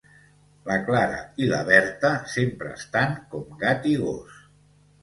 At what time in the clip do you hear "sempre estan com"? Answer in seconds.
2.37-3.49